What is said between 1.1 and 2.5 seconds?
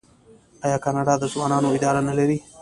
د ځوانانو اداره نلري؟